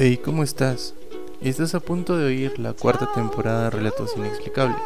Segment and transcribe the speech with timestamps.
[0.00, 0.94] Hey, ¿cómo estás?
[1.40, 4.78] Estás a punto de oír la cuarta temporada de Relatos Inexplicables.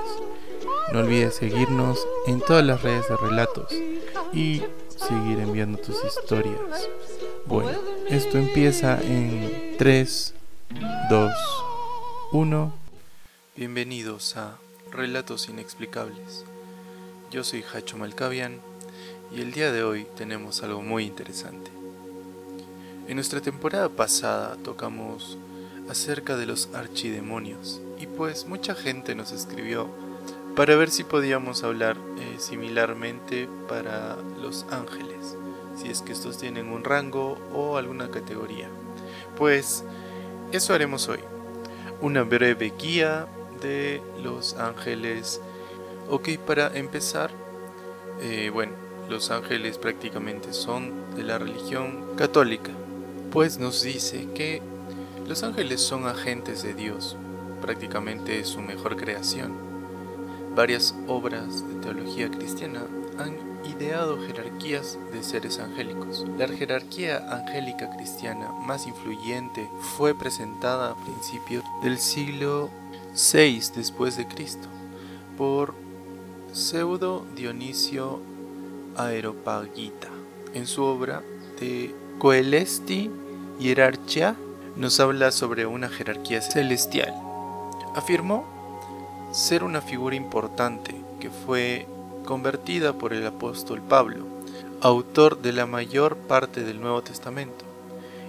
[0.90, 3.70] No olvides seguirnos en todas las redes de relatos
[4.32, 6.88] y seguir enviando tus historias.
[7.44, 7.78] Bueno,
[8.08, 10.34] esto empieza en 3,
[11.10, 11.32] 2,
[12.32, 12.74] 1.
[13.54, 14.56] Bienvenidos a
[14.92, 16.46] Relatos Inexplicables.
[17.30, 18.62] Yo soy Hacho Malcavian
[19.30, 21.81] y el día de hoy tenemos algo muy interesante.
[23.12, 25.36] En nuestra temporada pasada tocamos
[25.90, 29.86] acerca de los archidemonios y pues mucha gente nos escribió
[30.56, 35.36] para ver si podíamos hablar eh, similarmente para los ángeles,
[35.76, 38.70] si es que estos tienen un rango o alguna categoría.
[39.36, 39.84] Pues
[40.50, 41.20] eso haremos hoy,
[42.00, 43.26] una breve guía
[43.60, 45.42] de los ángeles.
[46.08, 47.30] Ok, para empezar,
[48.22, 48.72] eh, bueno,
[49.10, 52.70] los ángeles prácticamente son de la religión católica
[53.32, 54.60] pues nos dice que
[55.26, 57.16] los ángeles son agentes de Dios,
[57.62, 59.52] prácticamente su mejor creación.
[60.54, 62.84] Varias obras de teología cristiana
[63.18, 66.26] han ideado jerarquías de seres angélicos.
[66.36, 72.68] La jerarquía angélica cristiana más influyente fue presentada a principios del siglo
[73.14, 74.68] VI después de Cristo
[75.38, 75.74] por
[76.52, 78.20] Pseudo Dionisio
[78.96, 80.08] Aeropagita
[80.52, 81.22] en su obra
[81.58, 83.10] de Coelesti
[83.58, 84.36] Hierarquía
[84.76, 87.14] nos habla sobre una jerarquía celestial.
[87.94, 88.44] Afirmó
[89.32, 91.86] ser una figura importante que fue
[92.24, 94.24] convertida por el apóstol Pablo,
[94.80, 97.64] autor de la mayor parte del Nuevo Testamento,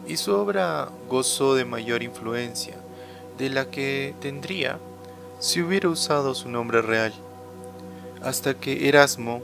[0.07, 2.75] y su obra gozó de mayor influencia
[3.37, 4.79] de la que tendría
[5.39, 7.13] si hubiera usado su nombre real,
[8.21, 9.41] hasta que Erasmo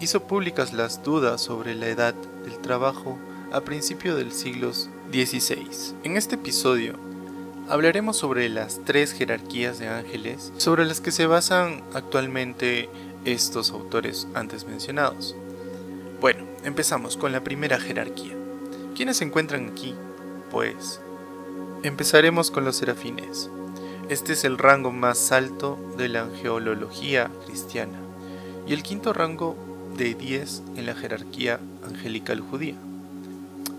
[0.00, 3.18] hizo públicas las dudas sobre la edad del trabajo
[3.52, 4.72] a principios del siglo
[5.12, 5.94] XVI.
[6.02, 6.94] En este episodio
[7.68, 12.88] hablaremos sobre las tres jerarquías de ángeles sobre las que se basan actualmente
[13.24, 15.36] estos autores antes mencionados.
[16.20, 18.34] Bueno, empezamos con la primera jerarquía.
[18.94, 19.94] ¿Quiénes se encuentran aquí?
[20.50, 21.00] Pues
[21.82, 23.50] empezaremos con los serafines.
[24.08, 27.98] Este es el rango más alto de la angelología cristiana
[28.66, 29.56] y el quinto rango
[29.96, 32.76] de 10 en la jerarquía angelical judía.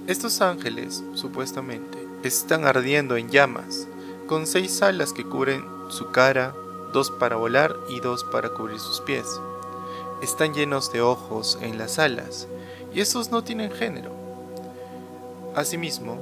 [0.08, 3.90] Estos ángeles, supuestamente, están ardiendo en llamas,
[4.26, 6.56] con seis alas que cubren su cara,
[6.94, 9.26] dos para volar y dos para cubrir sus pies.
[10.22, 12.48] Están llenos de ojos en las alas,
[12.94, 14.12] y estos no tienen género.
[15.56, 16.18] Asimismo,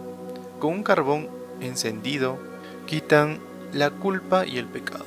[0.59, 1.29] con un carbón
[1.62, 2.40] encendido,
[2.88, 3.40] quitan
[3.72, 5.06] la culpa y el pecado.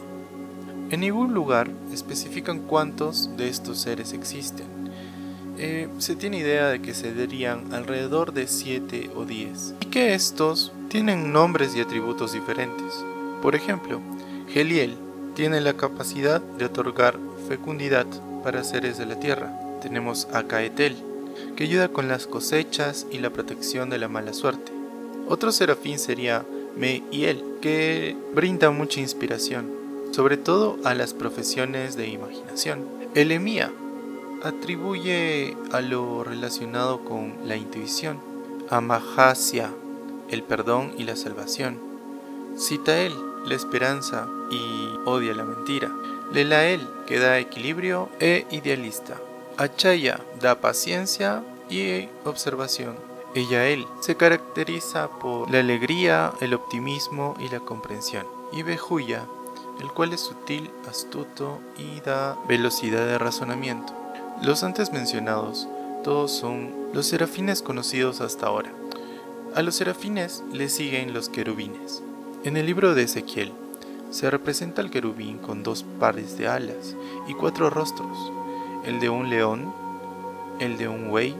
[0.90, 4.77] En ningún lugar especifican cuántos de estos seres existen
[5.58, 10.14] eh, se tiene idea de que se darían alrededor de 7 o 10 y que
[10.14, 13.04] estos tienen nombres y atributos diferentes.
[13.42, 14.00] Por ejemplo,
[14.48, 14.96] Geliel
[15.34, 18.06] tiene la capacidad de otorgar fecundidad
[18.42, 19.52] para seres de la tierra.
[19.82, 20.96] Tenemos a Caetel,
[21.56, 24.72] que ayuda con las cosechas y la protección de la mala suerte.
[25.28, 26.44] Otro serafín sería
[26.76, 29.66] Meiel, que brinda mucha inspiración,
[30.12, 32.86] sobre todo a las profesiones de imaginación.
[33.14, 33.72] Elemía
[34.42, 38.20] atribuye a lo relacionado con la intuición,
[38.70, 39.70] a Mahasia,
[40.30, 41.78] el perdón y la salvación,
[42.58, 43.14] Citael,
[43.46, 45.90] la esperanza y odia la mentira,
[46.32, 49.16] Lelael, que da equilibrio e idealista,
[49.56, 52.96] Achaya, da paciencia y observación,
[53.34, 59.24] Eyael se caracteriza por la alegría, el optimismo y la comprensión, y Bejuya,
[59.80, 63.97] el cual es sutil, astuto y da velocidad de razonamiento.
[64.42, 65.66] Los antes mencionados,
[66.04, 68.72] todos son los serafines conocidos hasta ahora.
[69.56, 72.04] A los serafines le siguen los querubines.
[72.44, 73.52] En el libro de Ezequiel
[74.10, 76.94] se representa al querubín con dos pares de alas
[77.26, 78.16] y cuatro rostros,
[78.84, 79.72] el de un león,
[80.60, 81.34] el de un buey,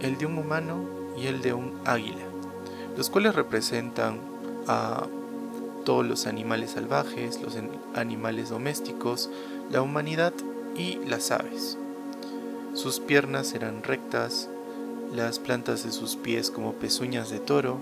[0.00, 0.86] el de un humano
[1.18, 2.24] y el de un águila,
[2.96, 4.18] los cuales representan
[4.66, 5.06] a
[5.84, 7.58] todos los animales salvajes, los
[7.94, 9.28] animales domésticos,
[9.70, 10.32] la humanidad
[10.74, 11.76] y las aves.
[12.74, 14.48] Sus piernas eran rectas,
[15.14, 17.78] las plantas de sus pies como pezuñas de toro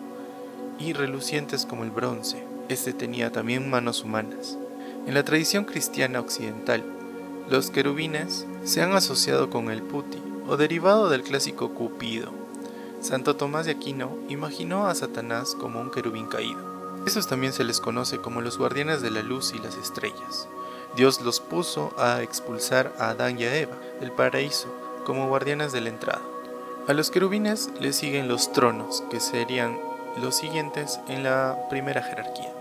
[0.80, 2.44] y relucientes como el bronce.
[2.68, 4.58] Este tenía también manos humanas.
[5.06, 6.82] En la tradición cristiana occidental,
[7.48, 12.32] los querubines se han asociado con el puti, o derivado del clásico Cupido.
[13.00, 16.58] Santo Tomás de Aquino imaginó a Satanás como un querubín caído.
[17.06, 20.48] Estos también se les conoce como los guardianes de la luz y las estrellas.
[20.96, 25.80] Dios los puso a expulsar a Adán y a Eva del paraíso como guardianes de
[25.80, 26.22] la entrada.
[26.88, 29.78] A los querubines le siguen los tronos, que serían
[30.20, 32.52] los siguientes en la primera jerarquía.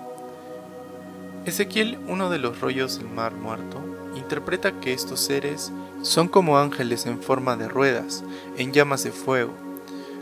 [1.46, 3.80] Ezequiel, uno de los rollos del mar muerto,
[4.16, 5.72] interpreta que estos seres
[6.02, 8.24] son como ángeles en forma de ruedas,
[8.58, 9.54] en llamas de fuego,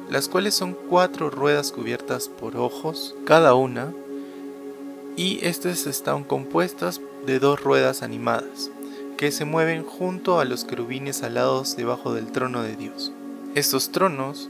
[0.09, 3.91] las cuales son cuatro ruedas cubiertas por ojos cada una,
[5.15, 8.69] y estas están compuestas de dos ruedas animadas,
[9.17, 13.11] que se mueven junto a los querubines alados debajo del trono de Dios.
[13.55, 14.49] Estos tronos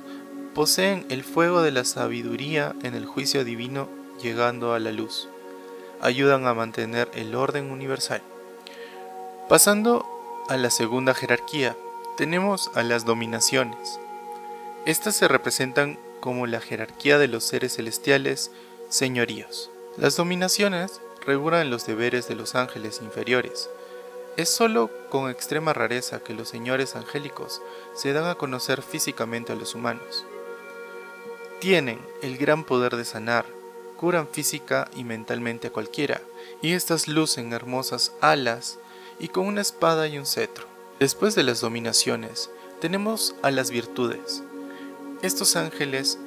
[0.54, 3.88] poseen el fuego de la sabiduría en el juicio divino
[4.22, 5.30] llegando a la luz
[6.02, 8.22] ayudan a mantener el orden universal.
[9.50, 10.06] Pasando
[10.50, 11.75] a la segunda jerarquía,
[12.18, 14.00] tenemos a las dominaciones.
[14.86, 18.52] Estas se representan como la jerarquía de los seres celestiales,
[18.90, 19.70] señoríos.
[19.98, 23.70] Las dominaciones regulan los deberes de los ángeles inferiores.
[24.38, 27.63] Es solo con extrema rareza que los señores angélicos
[27.95, 30.25] se dan a conocer físicamente a los humanos.
[31.60, 33.48] Tienen el gran poder de sanar,
[33.98, 36.22] curan física y mentalmente a cualquiera,
[36.62, 38.78] y estas lucen hermosas alas
[39.18, 40.68] y con una espada y un cetro.
[41.00, 44.44] Después de las dominaciones, tenemos a las virtudes.
[45.24, 46.19] Estos ángeles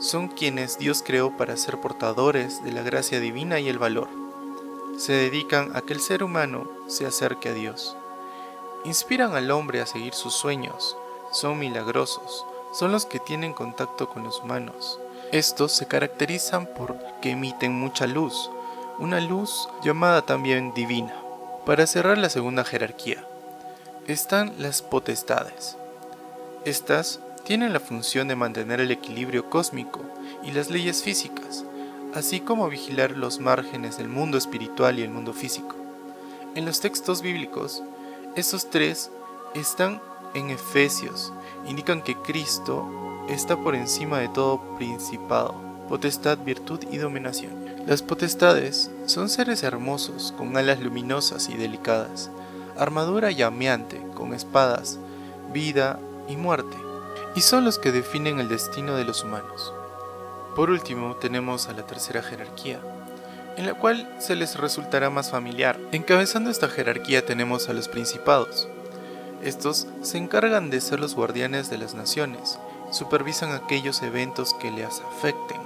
[0.00, 4.23] son quienes Dios creó para ser portadores de la gracia divina y el valor.
[4.96, 7.96] Se dedican a que el ser humano se acerque a Dios.
[8.84, 10.96] Inspiran al hombre a seguir sus sueños,
[11.32, 14.98] son milagrosos, son los que tienen contacto con los humanos,
[15.32, 18.50] estos se caracterizan por que emiten mucha luz,
[18.98, 21.14] una luz llamada también divina.
[21.66, 23.26] Para cerrar la segunda jerarquía,
[24.06, 25.76] están las potestades.
[26.64, 30.02] Estas tienen la función de mantener el equilibrio cósmico
[30.44, 31.64] y las leyes físicas,
[32.14, 35.74] así como vigilar los márgenes del mundo espiritual y el mundo físico.
[36.54, 37.82] En los textos bíblicos,
[38.36, 39.10] estos tres
[39.54, 40.00] están
[40.32, 41.32] en Efesios,
[41.66, 42.88] indican que Cristo
[43.28, 45.54] está por encima de todo principado,
[45.88, 47.52] potestad, virtud y dominación.
[47.86, 52.30] Las potestades son seres hermosos con alas luminosas y delicadas,
[52.78, 55.00] armadura llameante con espadas,
[55.52, 56.76] vida y muerte,
[57.34, 59.72] y son los que definen el destino de los humanos.
[60.54, 62.80] Por último tenemos a la tercera jerarquía,
[63.56, 65.78] en la cual se les resultará más familiar.
[65.92, 68.68] Encabezando esta jerarquía tenemos a los principados.
[69.42, 72.58] Estos se encargan de ser los guardianes de las naciones
[72.94, 75.60] supervisan aquellos eventos que les afecten,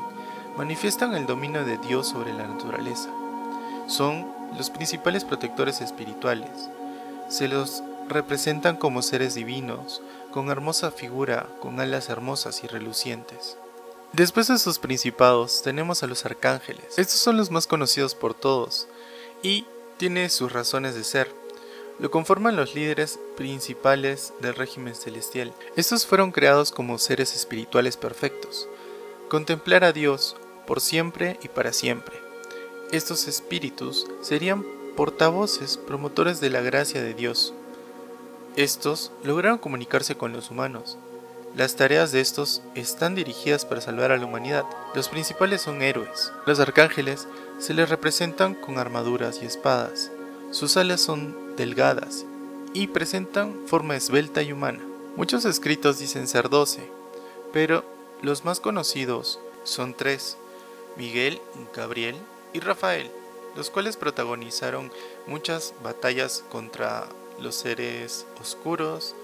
[0.57, 3.11] manifiestan el dominio de Dios sobre la naturaleza.
[3.87, 4.27] Son
[4.57, 6.71] los principales protectores espirituales.
[7.29, 10.03] Se los representan como seres divinos,
[10.33, 13.59] con hermosa figura, con alas hermosas y relucientes.
[14.13, 16.99] Después de sus principados tenemos a los arcángeles.
[16.99, 18.89] Estos son los más conocidos por todos
[19.43, 19.67] y
[19.99, 21.31] tiene sus razones de ser.
[21.99, 25.53] Lo conforman los líderes principales del régimen celestial.
[25.77, 28.69] Estos fueron creados como seres espirituales perfectos.
[29.29, 32.17] Contemplar a Dios por siempre y para siempre.
[32.93, 34.65] Estos espíritus serían
[34.97, 37.53] portavoces, promotores de la gracia de Dios.
[38.57, 40.97] Estos lograron comunicarse con los humanos.
[41.57, 44.65] Las tareas de estos están dirigidas para salvar a la humanidad.
[44.95, 46.33] Los principales son héroes.
[46.47, 47.27] Los arcángeles
[47.59, 50.13] se les representan con armaduras y espadas.
[50.51, 52.25] Sus alas son delgadas
[52.75, 54.81] y presentan forma esbelta y humana.
[55.17, 56.89] Muchos escritos dicen ser doce,
[57.53, 57.85] pero
[58.23, 60.37] los más conocidos son tres,
[60.97, 61.41] Miguel,
[61.75, 62.17] Gabriel
[62.53, 63.11] y Rafael,
[63.57, 64.93] los cuales protagonizaron
[65.27, 67.09] muchas batallas contra
[67.41, 69.15] los seres oscuros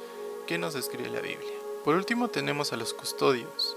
[0.46, 1.53] que nos describe la Biblia.
[1.84, 3.76] Por último tenemos a los custodios.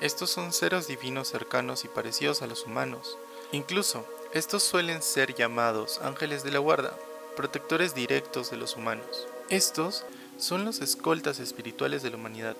[0.00, 3.18] Estos son seres divinos cercanos y parecidos a los humanos.
[3.52, 6.96] Incluso, estos suelen ser llamados ángeles de la guarda,
[7.36, 9.26] protectores directos de los humanos.
[9.50, 10.04] Estos
[10.38, 12.56] son los escoltas espirituales de la humanidad.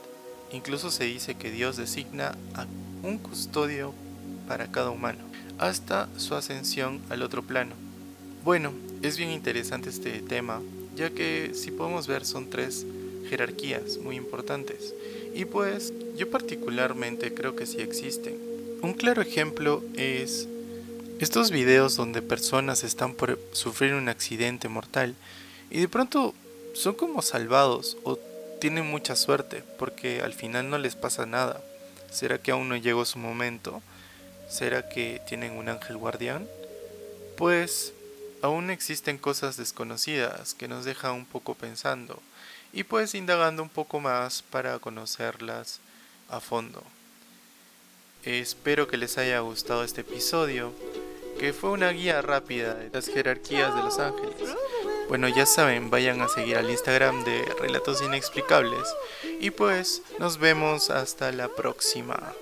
[0.52, 2.66] Incluso se dice que Dios designa a
[3.02, 3.94] un custodio
[4.46, 5.24] para cada humano,
[5.56, 7.74] hasta su ascensión al otro plano.
[8.44, 10.60] Bueno, es bien interesante este tema,
[10.94, 12.84] ya que si podemos ver son tres
[13.28, 14.94] jerarquías muy importantes.
[15.34, 18.38] Y pues yo particularmente creo que sí existen.
[18.82, 20.48] Un claro ejemplo es
[21.20, 25.14] estos videos donde personas están por sufrir un accidente mortal
[25.70, 26.34] y de pronto
[26.74, 28.18] son como salvados o
[28.60, 31.62] tienen mucha suerte porque al final no les pasa nada.
[32.10, 33.82] ¿Será que aún no llegó su momento?
[34.48, 36.46] ¿Será que tienen un ángel guardián?
[37.36, 37.92] Pues
[38.42, 42.20] aún existen cosas desconocidas que nos dejan un poco pensando
[42.72, 45.80] y pues indagando un poco más para conocerlas
[46.28, 46.82] a fondo.
[48.24, 50.72] Espero que les haya gustado este episodio
[51.38, 54.56] que fue una guía rápida de las jerarquías de los ángeles.
[55.08, 58.88] Bueno, ya saben, vayan a seguir al Instagram de Relatos Inexplicables
[59.40, 62.32] y pues nos vemos hasta la próxima.